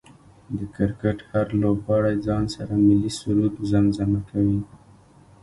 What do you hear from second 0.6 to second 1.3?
کرکټ